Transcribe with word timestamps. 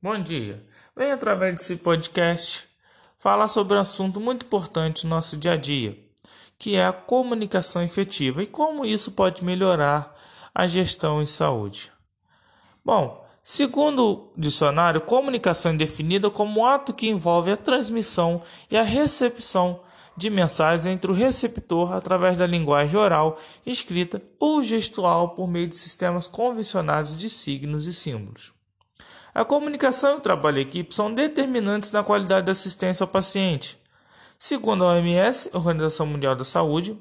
Bom 0.00 0.16
dia. 0.22 0.64
Venho 0.96 1.12
através 1.12 1.56
desse 1.56 1.74
podcast 1.74 2.68
falar 3.16 3.48
sobre 3.48 3.76
um 3.76 3.80
assunto 3.80 4.20
muito 4.20 4.46
importante 4.46 5.02
no 5.02 5.10
nosso 5.10 5.36
dia 5.36 5.54
a 5.54 5.56
dia, 5.56 5.98
que 6.56 6.76
é 6.76 6.86
a 6.86 6.92
comunicação 6.92 7.82
efetiva 7.82 8.40
e 8.40 8.46
como 8.46 8.86
isso 8.86 9.10
pode 9.10 9.44
melhorar 9.44 10.16
a 10.54 10.68
gestão 10.68 11.20
em 11.20 11.26
saúde. 11.26 11.90
Bom, 12.84 13.26
segundo 13.42 14.06
o 14.06 14.32
dicionário, 14.36 15.00
comunicação 15.00 15.72
é 15.72 15.76
definida 15.76 16.30
como 16.30 16.60
um 16.60 16.64
ato 16.64 16.94
que 16.94 17.08
envolve 17.08 17.50
a 17.50 17.56
transmissão 17.56 18.40
e 18.70 18.76
a 18.76 18.84
recepção 18.84 19.80
de 20.16 20.30
mensagens 20.30 20.86
entre 20.86 21.10
o 21.10 21.14
receptor 21.14 21.92
através 21.92 22.38
da 22.38 22.46
linguagem 22.46 23.00
oral, 23.00 23.36
escrita 23.66 24.22
ou 24.38 24.62
gestual 24.62 25.30
por 25.30 25.48
meio 25.48 25.66
de 25.66 25.74
sistemas 25.74 26.28
convencionados 26.28 27.18
de 27.18 27.28
signos 27.28 27.88
e 27.88 27.92
símbolos. 27.92 28.57
A 29.38 29.44
comunicação 29.44 30.14
e 30.14 30.16
o 30.16 30.20
trabalho 30.20 30.58
em 30.58 30.62
equipe 30.62 30.92
são 30.92 31.14
determinantes 31.14 31.92
na 31.92 32.02
qualidade 32.02 32.46
da 32.46 32.50
assistência 32.50 33.04
ao 33.04 33.08
paciente. 33.08 33.78
Segundo 34.36 34.82
a 34.82 34.94
OMS, 34.94 35.50
Organização 35.52 36.06
Mundial 36.06 36.34
da 36.34 36.44
Saúde, 36.44 37.00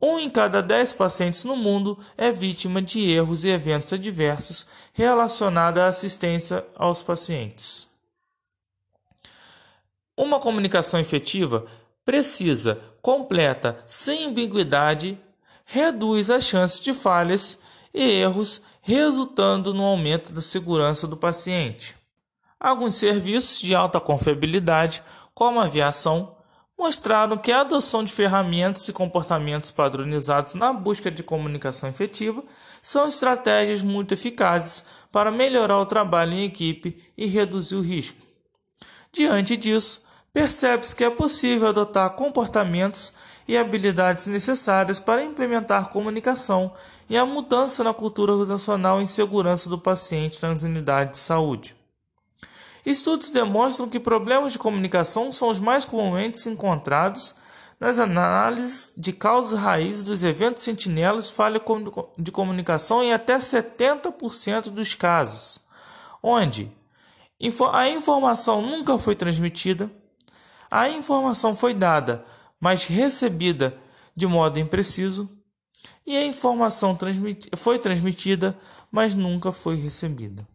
um 0.00 0.20
em 0.20 0.30
cada 0.30 0.62
dez 0.62 0.92
pacientes 0.92 1.42
no 1.42 1.56
mundo 1.56 1.98
é 2.16 2.30
vítima 2.30 2.80
de 2.80 3.10
erros 3.10 3.42
e 3.42 3.48
eventos 3.48 3.92
adversos 3.92 4.68
relacionados 4.92 5.82
à 5.82 5.88
assistência 5.88 6.64
aos 6.76 7.02
pacientes. 7.02 7.88
Uma 10.16 10.38
comunicação 10.38 11.00
efetiva 11.00 11.66
precisa, 12.04 12.80
completa, 13.02 13.82
sem 13.84 14.26
ambiguidade, 14.26 15.18
reduz 15.64 16.30
as 16.30 16.44
chances 16.44 16.78
de 16.78 16.94
falhas 16.94 17.60
e 17.92 18.00
erros, 18.00 18.62
resultando 18.88 19.74
no 19.74 19.84
aumento 19.84 20.32
da 20.32 20.40
segurança 20.40 21.06
do 21.06 21.14
paciente. 21.14 21.94
Alguns 22.58 22.94
serviços 22.94 23.60
de 23.60 23.74
alta 23.74 24.00
confiabilidade, 24.00 25.02
como 25.34 25.60
a 25.60 25.64
aviação, 25.64 26.34
mostraram 26.76 27.36
que 27.36 27.52
a 27.52 27.60
adoção 27.60 28.02
de 28.02 28.10
ferramentas 28.10 28.88
e 28.88 28.92
comportamentos 28.94 29.70
padronizados 29.70 30.54
na 30.54 30.72
busca 30.72 31.10
de 31.10 31.22
comunicação 31.22 31.86
efetiva 31.90 32.42
são 32.80 33.06
estratégias 33.06 33.82
muito 33.82 34.14
eficazes 34.14 34.86
para 35.12 35.30
melhorar 35.30 35.80
o 35.80 35.86
trabalho 35.86 36.32
em 36.32 36.46
equipe 36.46 36.96
e 37.14 37.26
reduzir 37.26 37.74
o 37.74 37.82
risco. 37.82 38.16
Diante 39.12 39.54
disso, 39.54 40.07
percebe-se 40.38 40.94
que 40.94 41.02
é 41.02 41.10
possível 41.10 41.66
adotar 41.66 42.10
comportamentos 42.10 43.12
e 43.48 43.56
habilidades 43.56 44.28
necessárias 44.28 45.00
para 45.00 45.24
implementar 45.24 45.88
comunicação 45.88 46.72
e 47.10 47.16
a 47.16 47.26
mudança 47.26 47.82
na 47.82 47.92
cultura 47.92 48.30
organizacional 48.30 49.02
em 49.02 49.06
segurança 49.08 49.68
do 49.68 49.76
paciente 49.76 50.40
nas 50.40 50.62
unidades 50.62 51.18
de 51.18 51.26
saúde. 51.26 51.74
Estudos 52.86 53.30
demonstram 53.30 53.88
que 53.88 53.98
problemas 53.98 54.52
de 54.52 54.60
comunicação 54.60 55.32
são 55.32 55.48
os 55.48 55.58
mais 55.58 55.84
comumente 55.84 56.48
encontrados 56.48 57.34
nas 57.80 57.98
análises 57.98 58.94
de 58.96 59.12
causas 59.12 59.58
raízes 59.58 60.04
dos 60.04 60.22
eventos 60.22 60.62
sentinelas 60.62 61.28
falha 61.28 61.60
de 62.16 62.30
comunicação 62.30 63.02
em 63.02 63.12
até 63.12 63.38
70% 63.38 64.70
dos 64.70 64.94
casos, 64.94 65.58
onde 66.22 66.70
a 67.72 67.88
informação 67.88 68.62
nunca 68.62 68.96
foi 69.00 69.16
transmitida, 69.16 69.90
a 70.70 70.88
informação 70.88 71.54
foi 71.56 71.74
dada 71.74 72.24
mas 72.60 72.86
recebida 72.86 73.78
de 74.16 74.26
modo 74.26 74.58
impreciso, 74.58 75.30
e 76.04 76.16
a 76.16 76.26
informação 76.26 76.98
foi 77.56 77.78
transmitida, 77.78 78.58
mas 78.90 79.14
nunca 79.14 79.52
foi 79.52 79.76
recebida. 79.76 80.46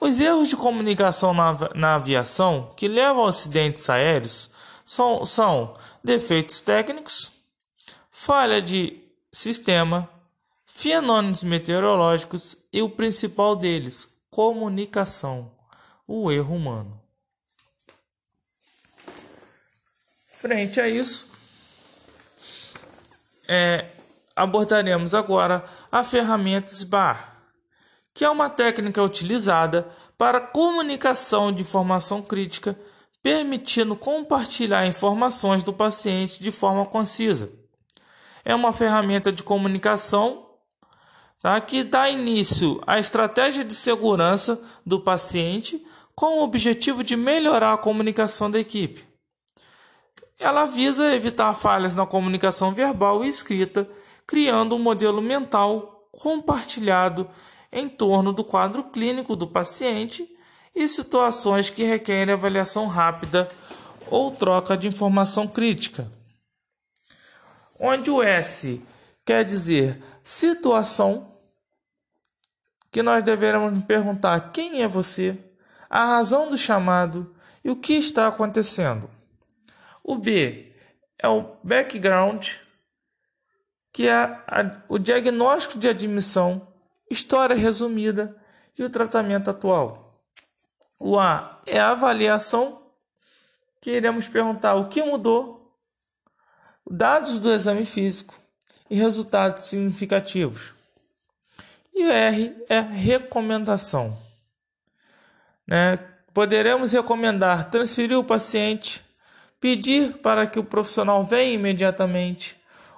Os 0.00 0.18
erros 0.18 0.48
de 0.48 0.56
comunicação 0.56 1.32
na, 1.32 1.56
na 1.74 1.94
aviação 1.94 2.72
que 2.76 2.88
levam 2.88 3.26
a 3.26 3.28
acidentes 3.28 3.88
aéreos 3.88 4.50
são, 4.84 5.24
são 5.24 5.74
defeitos 6.02 6.60
técnicos, 6.60 7.30
falha 8.10 8.60
de 8.60 9.00
sistema, 9.30 10.08
fenômenos 10.64 11.42
meteorológicos 11.42 12.56
e 12.72 12.82
o 12.82 12.90
principal 12.90 13.54
deles, 13.54 14.20
comunicação, 14.30 15.52
o 16.08 16.32
erro 16.32 16.56
humano. 16.56 17.00
Frente 20.40 20.80
a 20.80 20.88
isso, 20.88 21.30
é, 23.46 23.84
abordaremos 24.34 25.14
agora 25.14 25.62
a 25.92 26.02
ferramenta 26.02 26.72
SBAR, 26.72 27.36
que 28.14 28.24
é 28.24 28.30
uma 28.30 28.48
técnica 28.48 29.02
utilizada 29.02 29.86
para 30.16 30.40
comunicação 30.40 31.52
de 31.52 31.60
informação 31.60 32.22
crítica, 32.22 32.74
permitindo 33.22 33.94
compartilhar 33.94 34.86
informações 34.86 35.62
do 35.62 35.74
paciente 35.74 36.42
de 36.42 36.50
forma 36.50 36.86
concisa. 36.86 37.52
É 38.42 38.54
uma 38.54 38.72
ferramenta 38.72 39.30
de 39.30 39.42
comunicação 39.42 40.46
tá, 41.42 41.60
que 41.60 41.84
dá 41.84 42.08
início 42.08 42.82
à 42.86 42.98
estratégia 42.98 43.62
de 43.62 43.74
segurança 43.74 44.58
do 44.86 45.02
paciente 45.02 45.84
com 46.14 46.38
o 46.38 46.42
objetivo 46.42 47.04
de 47.04 47.14
melhorar 47.14 47.74
a 47.74 47.78
comunicação 47.78 48.50
da 48.50 48.58
equipe. 48.58 49.09
Ela 50.40 50.64
visa 50.64 51.14
evitar 51.14 51.52
falhas 51.52 51.94
na 51.94 52.06
comunicação 52.06 52.72
verbal 52.72 53.22
e 53.22 53.28
escrita, 53.28 53.86
criando 54.26 54.74
um 54.74 54.78
modelo 54.78 55.20
mental 55.20 56.08
compartilhado 56.10 57.28
em 57.70 57.86
torno 57.86 58.32
do 58.32 58.42
quadro 58.42 58.84
clínico 58.84 59.36
do 59.36 59.46
paciente 59.46 60.26
e 60.74 60.88
situações 60.88 61.68
que 61.68 61.84
requerem 61.84 62.32
avaliação 62.32 62.86
rápida 62.86 63.46
ou 64.06 64.30
troca 64.30 64.78
de 64.78 64.88
informação 64.88 65.46
crítica. 65.46 66.10
Onde 67.78 68.10
o 68.10 68.22
S 68.22 68.82
quer 69.26 69.44
dizer 69.44 70.02
situação, 70.24 71.34
que 72.90 73.02
nós 73.02 73.22
deveremos 73.22 73.78
perguntar 73.84 74.52
quem 74.52 74.82
é 74.82 74.88
você, 74.88 75.38
a 75.88 76.04
razão 76.06 76.48
do 76.48 76.56
chamado 76.56 77.34
e 77.62 77.70
o 77.70 77.76
que 77.76 77.92
está 77.92 78.26
acontecendo. 78.26 79.19
O 80.02 80.16
B 80.16 80.72
é 81.18 81.28
o 81.28 81.56
background, 81.62 82.48
que 83.92 84.08
é 84.08 84.14
a, 84.14 84.82
o 84.88 84.98
diagnóstico 84.98 85.78
de 85.78 85.88
admissão, 85.88 86.66
história 87.10 87.56
resumida 87.56 88.36
e 88.78 88.82
o 88.82 88.90
tratamento 88.90 89.50
atual. 89.50 90.24
O 90.98 91.18
A 91.18 91.60
é 91.66 91.78
a 91.78 91.90
avaliação, 91.90 92.80
que 93.80 93.90
iremos 93.90 94.28
perguntar 94.28 94.74
o 94.74 94.88
que 94.88 95.02
mudou, 95.02 95.74
dados 96.90 97.38
do 97.38 97.50
exame 97.50 97.84
físico 97.84 98.38
e 98.88 98.96
resultados 98.96 99.64
significativos. 99.64 100.74
E 101.94 102.06
o 102.06 102.10
R 102.10 102.56
é 102.68 102.80
recomendação. 102.80 104.16
Né? 105.66 105.96
Poderemos 106.32 106.92
recomendar 106.92 107.70
transferir 107.70 108.18
o 108.18 108.24
paciente 108.24 109.04
pedir 109.60 110.14
para 110.14 110.46
que 110.46 110.58
o 110.58 110.64
profissional 110.64 111.22
venha 111.22 111.52
imediatamente 111.52 112.56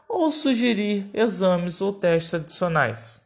ou 0.08 0.30
sugerir 0.30 1.10
exames 1.12 1.80
ou 1.80 1.92
testes 1.92 2.34
adicionais. 2.34 3.22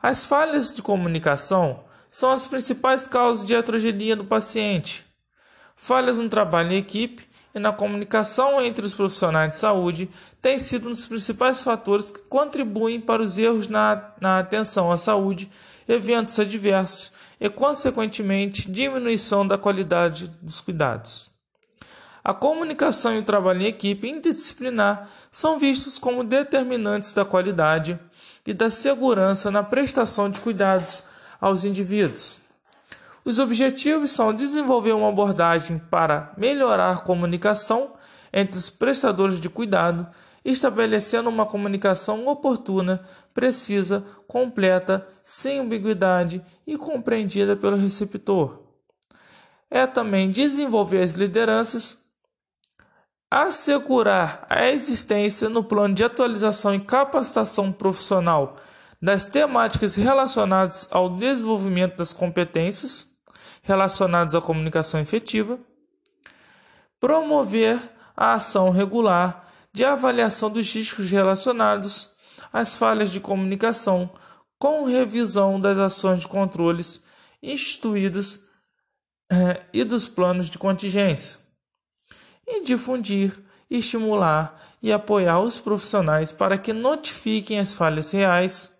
As 0.00 0.24
falhas 0.24 0.74
de 0.74 0.80
comunicação 0.80 1.84
são 2.08 2.30
as 2.30 2.46
principais 2.46 3.06
causas 3.06 3.46
de 3.46 3.54
heterogeneia 3.54 4.16
do 4.16 4.24
paciente. 4.24 5.04
Falhas 5.76 6.18
no 6.18 6.28
trabalho 6.28 6.72
em 6.72 6.78
equipe 6.78 7.28
e 7.54 7.58
na 7.58 7.72
comunicação 7.72 8.60
entre 8.62 8.86
os 8.86 8.94
profissionais 8.94 9.52
de 9.52 9.58
saúde 9.58 10.08
têm 10.40 10.58
sido 10.58 10.86
um 10.86 10.90
dos 10.90 11.06
principais 11.06 11.62
fatores 11.62 12.10
que 12.10 12.20
contribuem 12.20 13.00
para 13.00 13.22
os 13.22 13.36
erros 13.36 13.68
na, 13.68 14.12
na 14.20 14.38
atenção 14.38 14.90
à 14.90 14.96
saúde, 14.96 15.50
eventos 15.86 16.38
adversos 16.38 17.12
e, 17.40 17.48
consequentemente, 17.50 18.70
diminuição 18.70 19.46
da 19.46 19.58
qualidade 19.58 20.28
dos 20.40 20.60
cuidados. 20.60 21.37
A 22.24 22.34
comunicação 22.34 23.14
e 23.14 23.18
o 23.18 23.24
trabalho 23.24 23.62
em 23.62 23.66
equipe 23.66 24.08
interdisciplinar 24.08 25.08
são 25.30 25.58
vistos 25.58 25.98
como 25.98 26.24
determinantes 26.24 27.12
da 27.12 27.24
qualidade 27.24 27.98
e 28.46 28.52
da 28.52 28.70
segurança 28.70 29.50
na 29.50 29.62
prestação 29.62 30.30
de 30.30 30.40
cuidados 30.40 31.02
aos 31.40 31.64
indivíduos. 31.64 32.40
Os 33.24 33.38
objetivos 33.38 34.10
são 34.10 34.32
desenvolver 34.32 34.92
uma 34.92 35.10
abordagem 35.10 35.78
para 35.90 36.32
melhorar 36.36 36.92
a 36.92 36.98
comunicação 36.98 37.92
entre 38.32 38.58
os 38.58 38.70
prestadores 38.70 39.40
de 39.40 39.48
cuidado, 39.48 40.06
estabelecendo 40.44 41.28
uma 41.28 41.44
comunicação 41.44 42.26
oportuna, 42.26 43.04
precisa, 43.34 44.04
completa, 44.26 45.06
sem 45.22 45.60
ambiguidade 45.60 46.42
e 46.66 46.78
compreendida 46.78 47.54
pelo 47.54 47.76
receptor. 47.76 48.62
É 49.70 49.86
também 49.86 50.30
desenvolver 50.30 51.02
as 51.02 51.12
lideranças 51.12 52.07
assegurar 53.30 54.46
a 54.48 54.66
existência 54.68 55.48
no 55.48 55.62
plano 55.62 55.94
de 55.94 56.04
atualização 56.04 56.74
e 56.74 56.80
capacitação 56.80 57.70
profissional 57.70 58.56
das 59.00 59.26
temáticas 59.26 59.96
relacionadas 59.96 60.88
ao 60.90 61.10
desenvolvimento 61.10 61.96
das 61.96 62.12
competências 62.12 63.06
relacionadas 63.62 64.34
à 64.34 64.40
comunicação 64.40 64.98
efetiva, 64.98 65.58
promover 66.98 67.78
a 68.16 68.32
ação 68.32 68.70
regular 68.70 69.46
de 69.72 69.84
avaliação 69.84 70.50
dos 70.50 70.72
riscos 70.74 71.10
relacionados 71.10 72.10
às 72.52 72.74
falhas 72.74 73.10
de 73.10 73.20
comunicação, 73.20 74.10
com 74.58 74.84
revisão 74.84 75.60
das 75.60 75.78
ações 75.78 76.20
de 76.20 76.26
controles 76.26 77.02
instituídas 77.42 78.40
eh, 79.30 79.60
e 79.72 79.84
dos 79.84 80.08
planos 80.08 80.50
de 80.50 80.58
contingência, 80.58 81.38
e 82.48 82.62
difundir, 82.62 83.32
estimular 83.70 84.60
e 84.82 84.92
apoiar 84.92 85.40
os 85.40 85.58
profissionais 85.58 86.32
para 86.32 86.56
que 86.56 86.72
notifiquem 86.72 87.58
as 87.60 87.74
falhas 87.74 88.10
reais 88.10 88.76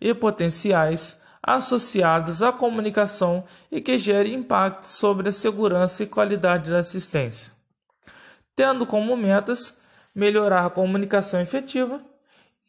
e 0.00 0.14
potenciais 0.14 1.20
associadas 1.42 2.42
à 2.42 2.52
comunicação 2.52 3.44
e 3.70 3.80
que 3.80 3.98
gere 3.98 4.32
impacto 4.32 4.84
sobre 4.84 5.28
a 5.28 5.32
segurança 5.32 6.02
e 6.02 6.06
qualidade 6.06 6.70
da 6.70 6.78
assistência, 6.78 7.52
tendo 8.54 8.86
como 8.86 9.16
metas 9.16 9.80
melhorar 10.14 10.66
a 10.66 10.70
comunicação 10.70 11.40
efetiva, 11.40 12.02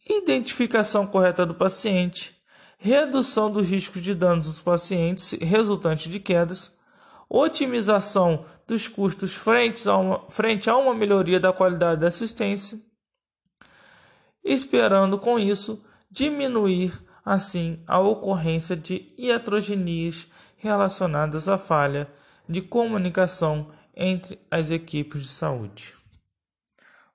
identificação 0.07 1.05
correta 1.05 1.45
do 1.45 1.53
paciente, 1.53 2.35
redução 2.77 3.51
dos 3.51 3.69
riscos 3.69 4.01
de 4.01 4.15
danos 4.15 4.45
dos 4.45 4.61
pacientes 4.61 5.33
resultantes 5.41 6.11
de 6.11 6.19
quedas, 6.19 6.71
otimização 7.29 8.43
dos 8.67 8.87
custos 8.87 9.35
frente 9.35 9.87
a 9.87 9.95
uma, 9.95 10.29
frente 10.29 10.69
a 10.69 10.75
uma 10.75 10.95
melhoria 10.95 11.39
da 11.39 11.53
qualidade 11.53 12.01
da 12.01 12.07
assistência, 12.07 12.79
esperando 14.43 15.19
com 15.19 15.37
isso 15.37 15.85
diminuir 16.09 16.99
assim 17.23 17.83
a 17.85 17.99
ocorrência 17.99 18.75
de 18.75 19.13
iatrogenias 19.17 20.27
relacionadas 20.57 21.47
à 21.47 21.57
falha 21.57 22.11
de 22.47 22.61
comunicação 22.61 23.71
entre 23.95 24.39
as 24.49 24.71
equipes 24.71 25.21
de 25.23 25.27
saúde. 25.27 25.93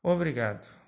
Obrigado. 0.02 0.83